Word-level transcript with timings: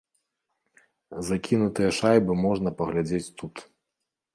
Закінутыя 1.29 1.95
шайбы 2.01 2.33
можна 2.45 2.69
паглядзець 2.81 3.27
тут. 3.41 3.69